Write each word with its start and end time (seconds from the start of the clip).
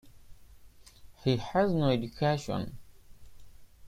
He 1.23 1.37
has 1.37 1.71
no 1.75 1.91
education. 1.91 2.79